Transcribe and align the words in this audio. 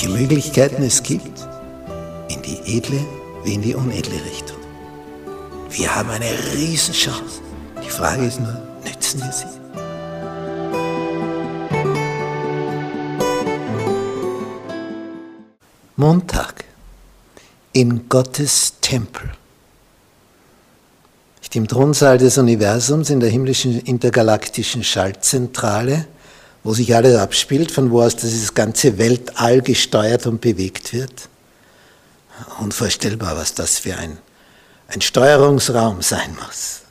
welche 0.00 0.16
Möglichkeiten 0.16 0.82
es 0.82 1.02
gibt, 1.02 1.46
in 2.28 2.40
die 2.40 2.78
edle 2.78 3.00
wie 3.44 3.54
in 3.54 3.60
die 3.60 3.74
unedle 3.74 4.14
Richtung. 4.24 4.56
Wir 5.68 5.94
haben 5.94 6.08
eine 6.08 6.30
Riesenchance. 6.54 7.40
Die 7.84 7.90
Frage 7.90 8.24
ist 8.24 8.40
nur, 8.40 8.56
nützen 8.82 9.20
wir 9.20 9.32
sie? 9.32 9.44
Montag 15.96 16.64
in 17.72 18.08
Gottes 18.08 18.74
Tempel. 18.80 19.30
Im 21.52 21.66
Thronsaal 21.66 22.16
des 22.16 22.38
Universums 22.38 23.10
in 23.10 23.18
der 23.18 23.28
himmlischen 23.28 23.80
intergalaktischen 23.80 24.84
Schaltzentrale, 24.84 26.06
wo 26.62 26.74
sich 26.74 26.94
alles 26.94 27.16
abspielt, 27.16 27.70
von 27.70 27.90
wo 27.90 28.02
aus 28.02 28.16
dieses 28.16 28.54
ganze 28.54 28.98
Weltall 28.98 29.62
gesteuert 29.62 30.26
und 30.26 30.40
bewegt 30.40 30.92
wird. 30.92 31.28
Unvorstellbar, 32.58 33.36
was 33.36 33.54
das 33.54 33.78
für 33.78 33.96
ein, 33.96 34.18
ein 34.88 35.00
Steuerungsraum 35.00 36.02
sein 36.02 36.36
muss. 36.44 36.82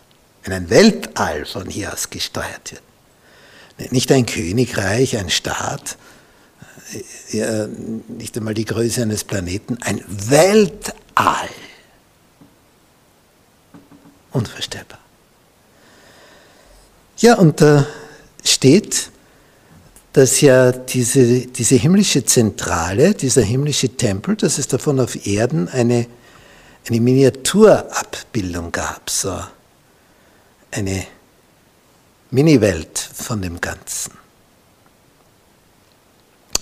Wenn 0.44 0.54
ein 0.54 0.70
Weltall 0.70 1.46
von 1.46 1.70
hier 1.70 1.94
aus 1.94 2.10
gesteuert 2.10 2.72
wird. 2.72 3.92
Nicht 3.92 4.12
ein 4.12 4.26
Königreich, 4.26 5.18
ein 5.18 5.30
Staat, 5.30 5.98
ja, 7.32 7.68
nicht 8.08 8.36
einmal 8.36 8.54
die 8.54 8.66
Größe 8.66 9.02
eines 9.04 9.24
Planeten, 9.24 9.78
ein 9.82 10.04
Weltall. 10.08 11.50
Unvorstellbar. 14.32 15.00
Ja, 17.18 17.36
und 17.36 17.62
da 17.62 17.86
steht, 18.44 19.10
dass 20.14 20.42
ja 20.42 20.72
diese, 20.72 21.48
diese 21.48 21.76
himmlische 21.76 22.26
Zentrale, 22.26 23.14
dieser 23.14 23.44
himmlische 23.44 23.90
Tempel, 23.90 24.36
dass 24.36 24.58
es 24.58 24.68
davon 24.68 25.00
auf 25.00 25.28
Erden 25.28 25.68
eine, 25.70 26.08
eine 26.88 27.02
Miniaturabbildung 27.02 28.72
gab, 28.72 29.10
so 29.10 29.40
eine 30.72 31.06
Mini-Welt 32.32 32.98
von 33.14 33.42
dem 33.42 33.62
Ganzen. 33.62 34.14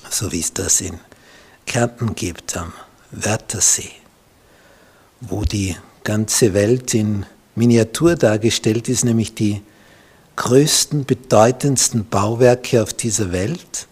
So 0.09 0.31
wie 0.31 0.40
es 0.40 0.53
das 0.53 0.81
in 0.81 1.00
Kärnten 1.66 2.16
gibt 2.16 2.56
am 2.56 2.73
Wörthersee, 3.12 3.92
wo 5.22 5.44
die 5.44 5.75
ganze 6.03 6.53
Welt 6.53 6.94
in 6.94 7.25
Miniatur 7.56 8.16
dargestellt 8.16 8.88
ist, 8.88 9.03
nämlich 9.03 9.34
die 9.34 9.62
größten, 10.38 11.06
bedeutendsten 11.06 12.08
Bauwerke 12.08 12.82
auf 12.82 12.94
dieser 12.94 13.34
Welt, 13.34 13.88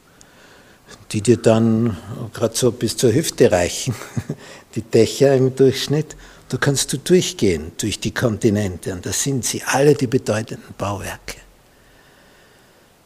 die 1.11 1.21
dir 1.21 1.37
dann 1.37 1.97
gerade 2.33 2.55
so 2.55 2.71
bis 2.71 2.95
zur 2.95 3.13
Hüfte 3.13 3.51
reichen, 3.51 3.93
die 4.75 4.81
Dächer 4.81 5.35
im 5.35 5.55
Durchschnitt. 5.55 6.15
Da 6.47 6.57
kannst 6.57 6.93
du 6.93 6.97
durchgehen 6.97 7.71
durch 7.77 7.99
die 7.99 8.13
Kontinente 8.13 8.93
und 8.93 9.05
da 9.05 9.11
sind 9.11 9.43
sie, 9.43 9.63
alle 9.63 9.95
die 9.95 10.07
bedeutenden 10.07 10.73
Bauwerke. 10.77 11.35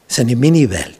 Es 0.07 0.17
ist 0.17 0.19
eine 0.19 0.35
Mini-Welt. 0.35 0.97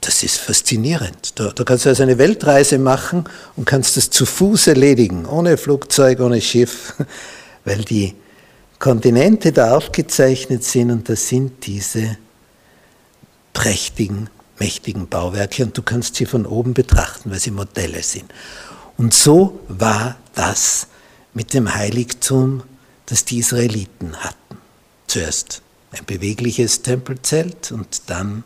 Das 0.00 0.22
ist 0.22 0.36
faszinierend. 0.36 1.38
Da, 1.38 1.50
da, 1.50 1.64
kannst 1.64 1.86
du 1.86 1.88
also 1.88 2.02
eine 2.02 2.18
Weltreise 2.18 2.78
machen 2.78 3.24
und 3.56 3.64
kannst 3.64 3.96
das 3.96 4.10
zu 4.10 4.26
Fuß 4.26 4.68
erledigen, 4.68 5.26
ohne 5.26 5.56
Flugzeug, 5.56 6.20
ohne 6.20 6.40
Schiff, 6.40 6.94
weil 7.64 7.82
die 7.84 8.14
Kontinente 8.84 9.50
da 9.50 9.74
aufgezeichnet 9.74 10.62
sind 10.62 10.90
und 10.90 11.08
das 11.08 11.28
sind 11.28 11.64
diese 11.64 12.18
prächtigen, 13.54 14.28
mächtigen 14.58 15.08
Bauwerke 15.08 15.64
und 15.64 15.78
du 15.78 15.80
kannst 15.80 16.16
sie 16.16 16.26
von 16.26 16.44
oben 16.44 16.74
betrachten, 16.74 17.30
weil 17.30 17.40
sie 17.40 17.50
Modelle 17.50 18.02
sind. 18.02 18.26
Und 18.98 19.14
so 19.14 19.58
war 19.68 20.16
das 20.34 20.88
mit 21.32 21.54
dem 21.54 21.74
Heiligtum, 21.74 22.62
das 23.06 23.24
die 23.24 23.38
Israeliten 23.38 24.16
hatten. 24.16 24.58
Zuerst 25.06 25.62
ein 25.92 26.04
bewegliches 26.04 26.82
Tempelzelt 26.82 27.72
und 27.72 28.10
dann 28.10 28.44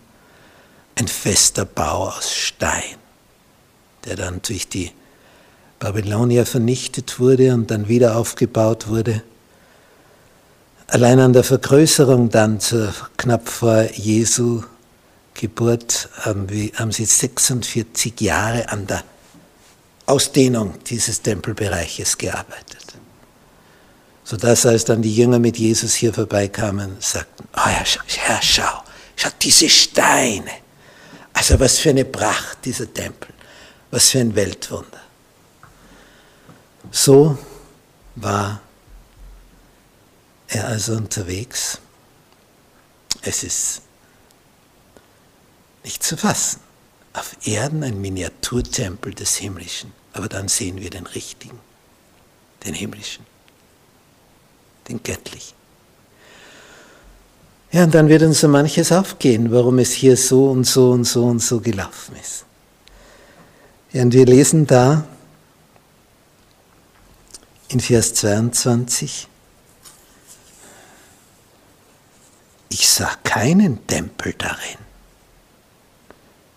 ein 0.95 1.09
fester 1.09 1.65
Bau 1.65 2.11
aus 2.11 2.33
Stein, 2.33 2.95
der 4.05 4.15
dann 4.15 4.41
durch 4.43 4.69
die 4.69 4.93
Babylonier 5.81 6.47
vernichtet 6.47 7.19
wurde 7.19 7.55
und 7.55 7.73
dann 7.73 7.89
wieder 7.89 8.17
aufgebaut 8.17 8.87
wurde. 8.87 9.25
Allein 10.89 11.21
an 11.21 11.33
der 11.33 11.45
Vergrößerung 11.45 12.29
dann 12.31 12.61
zur, 12.61 12.93
knapp 13.17 13.49
vor 13.49 13.83
Jesu 13.93 14.63
Geburt 15.35 16.09
haben, 16.21 16.49
sie 16.91 17.05
46 17.05 18.21
Jahre 18.21 18.69
an 18.69 18.87
der 18.87 19.05
Ausdehnung 20.07 20.75
dieses 20.85 21.23
Tempelbereiches 21.23 22.19
gearbeitet. 22.19 22.85
Sodass 24.25 24.67
als 24.67 24.85
dann 24.85 25.03
die 25.03 25.15
Jünger 25.15 25.39
mit 25.39 25.57
Jesus 25.59 25.95
hier 25.95 26.13
vorbeikamen, 26.13 26.97
sagten, 26.99 27.45
oh 27.55 27.67
Herr, 27.67 27.85
Herr 28.07 28.43
schau, 28.43 28.83
schau 29.17 29.31
diese 29.41 29.69
Steine 29.69 30.51
also 31.39 31.61
was 31.61 31.79
für 31.79 31.91
eine 31.91 32.05
Pracht 32.05 32.65
dieser 32.65 32.93
Tempel, 32.93 33.33
was 33.93 34.11
für 34.11 34.19
ein 34.19 34.35
Weltwunder. 34.35 35.01
So 36.91 37.39
war 38.17 38.61
er 40.49 40.67
also 40.67 40.95
unterwegs. 40.95 41.79
Es 43.23 43.43
ist 43.43 43.83
nicht 45.85 46.03
zu 46.03 46.17
fassen. 46.17 46.61
Auf 47.13 47.37
Erden 47.47 47.83
ein 47.83 48.01
Miniaturtempel 48.01 49.15
des 49.15 49.37
Himmlischen, 49.37 49.93
aber 50.13 50.29
dann 50.29 50.49
sehen 50.49 50.81
wir 50.81 50.91
den 50.91 51.07
richtigen, 51.07 51.59
den 52.65 52.75
himmlischen, 52.75 53.25
den 54.89 55.03
göttlichen. 55.03 55.57
Ja, 57.71 57.85
und 57.85 57.95
dann 57.95 58.09
wird 58.09 58.23
uns 58.23 58.41
so 58.41 58.49
manches 58.49 58.93
aufgehen, 58.93 59.53
warum 59.53 59.79
es 59.79 59.93
hier 59.93 60.17
so 60.17 60.51
und 60.51 60.65
so 60.65 60.91
und 60.91 61.05
so 61.05 61.27
und 61.27 61.41
so 61.41 61.61
gelaufen 61.61 62.17
ist. 62.17 62.45
Ja, 63.93 64.03
und 64.03 64.13
wir 64.13 64.25
lesen 64.25 64.67
da 64.67 65.05
in 67.69 67.81
Vers 67.81 68.15
22, 68.15 69.29
ich 72.69 72.89
sah 72.89 73.15
keinen 73.25 73.87
Tempel 73.87 74.35
darin, 74.37 74.79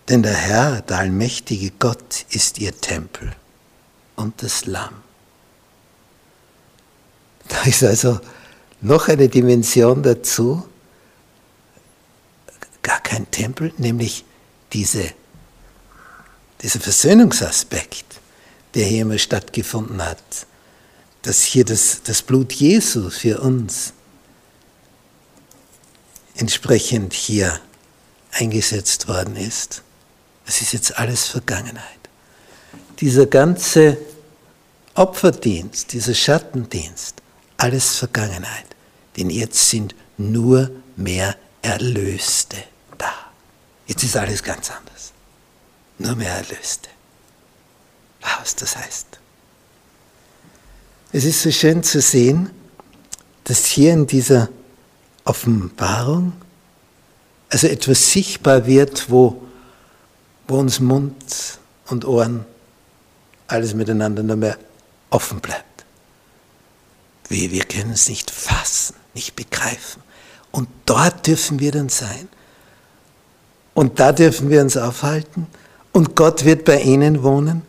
denn 0.08 0.22
der 0.22 0.34
Herr, 0.34 0.82
der 0.82 0.98
allmächtige 0.98 1.70
Gott, 1.78 2.26
ist 2.30 2.58
ihr 2.58 2.78
Tempel 2.80 3.32
und 4.16 4.42
das 4.42 4.66
Lamm. 4.66 4.94
Da 7.48 7.62
ist 7.62 7.82
also 7.82 8.20
noch 8.80 9.08
eine 9.08 9.28
Dimension 9.28 10.02
dazu, 10.02 10.66
gar 12.82 13.00
kein 13.00 13.30
Tempel, 13.30 13.72
nämlich 13.78 14.24
diese, 14.72 15.12
dieser 16.62 16.80
Versöhnungsaspekt, 16.80 18.04
der 18.74 18.86
hier 18.86 19.02
immer 19.02 19.18
stattgefunden 19.18 20.04
hat, 20.04 20.46
dass 21.22 21.42
hier 21.42 21.64
das, 21.64 22.02
das 22.02 22.22
Blut 22.22 22.52
Jesu 22.52 23.10
für 23.10 23.40
uns 23.40 23.92
entsprechend 26.42 27.12
hier 27.14 27.60
eingesetzt 28.32 29.06
worden 29.06 29.36
ist. 29.36 29.82
Es 30.44 30.60
ist 30.60 30.72
jetzt 30.72 30.98
alles 30.98 31.28
Vergangenheit. 31.28 32.02
Dieser 32.98 33.26
ganze 33.26 33.96
Opferdienst, 34.94 35.92
dieser 35.92 36.14
Schattendienst, 36.14 37.22
alles 37.58 37.96
Vergangenheit. 37.96 38.66
Denn 39.16 39.30
jetzt 39.30 39.70
sind 39.70 39.94
nur 40.18 40.68
mehr 40.96 41.36
Erlöste. 41.62 42.56
Jetzt 43.86 44.02
ist 44.02 44.16
alles 44.16 44.42
ganz 44.42 44.70
anders. 44.70 45.12
Nur 45.98 46.16
mehr 46.16 46.32
Erlöste. 46.32 46.88
Was 48.20 48.56
das 48.56 48.76
heißt. 48.76 49.06
Es 51.12 51.24
ist 51.24 51.42
so 51.42 51.52
schön 51.52 51.82
zu 51.84 52.00
sehen, 52.00 52.50
dass 53.44 53.66
hier 53.66 53.92
in 53.92 54.06
dieser 54.06 54.48
Offenbarung 55.24 56.32
also 57.52 57.66
etwas 57.66 58.12
sichtbar 58.12 58.66
wird, 58.66 59.10
wo, 59.10 59.42
wo 60.48 60.56
uns 60.58 60.80
Mund 60.80 61.58
und 61.86 62.06
Ohren 62.06 62.46
alles 63.46 63.74
miteinander 63.74 64.22
nur 64.22 64.36
mehr 64.36 64.56
offen 65.10 65.40
bleibt. 65.40 65.84
Wir, 67.28 67.50
wir 67.50 67.64
können 67.64 67.92
es 67.92 68.08
nicht 68.08 68.30
fassen, 68.30 68.94
nicht 69.12 69.36
begreifen. 69.36 70.02
Und 70.50 70.68
dort 70.86 71.26
dürfen 71.26 71.60
wir 71.60 71.72
dann 71.72 71.90
sein. 71.90 72.28
Und 73.74 74.00
da 74.00 74.12
dürfen 74.12 74.48
wir 74.48 74.62
uns 74.62 74.78
aufhalten. 74.78 75.46
Und 75.92 76.16
Gott 76.16 76.46
wird 76.46 76.64
bei 76.64 76.80
ihnen 76.80 77.22
wohnen. 77.22 77.62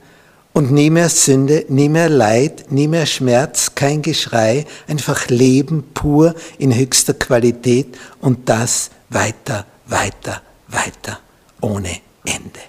Und 0.54 0.72
nie 0.72 0.92
mehr 0.92 1.10
Sünde, 1.10 1.66
nie 1.68 1.90
mehr 1.90 2.10
Leid, 2.10 2.72
nie 2.72 2.88
mehr 2.88 3.08
Schmerz, 3.08 3.74
kein 3.74 4.04
Geschrei, 4.04 4.66
einfach 4.88 5.28
Leben 5.30 5.84
pur 5.94 6.36
in 6.60 6.76
höchster 6.76 7.16
Qualität 7.16 7.98
und 8.22 8.48
das 8.48 8.92
weiter, 9.10 9.66
weiter, 9.88 10.44
weiter, 10.68 11.20
ohne 11.60 11.98
Ende. 12.24 12.60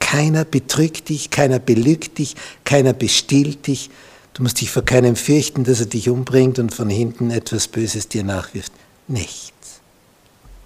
Keiner 0.00 0.44
betrügt 0.44 1.08
dich, 1.08 1.30
keiner 1.30 1.60
belügt 1.60 2.18
dich, 2.18 2.34
keiner 2.64 2.92
bestiehlt 2.92 3.68
dich, 3.68 3.90
Du 4.34 4.42
musst 4.42 4.60
dich 4.60 4.70
vor 4.70 4.84
keinem 4.84 5.14
fürchten, 5.14 5.62
dass 5.62 5.78
er 5.78 5.86
dich 5.86 6.08
umbringt 6.08 6.58
und 6.58 6.74
von 6.74 6.90
hinten 6.90 7.30
etwas 7.30 7.68
Böses 7.68 8.08
dir 8.08 8.24
nachwirft. 8.24 8.72
Nichts. 9.06 9.80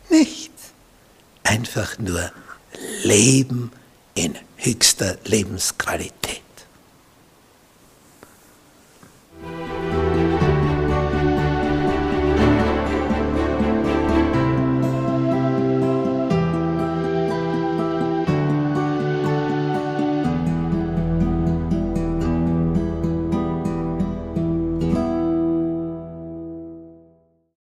Nichts. 0.09 0.73
Einfach 1.43 1.99
nur 1.99 2.33
Leben 3.03 3.71
in 4.15 4.35
höchster 4.59 5.17
Lebensqualität. 5.25 6.48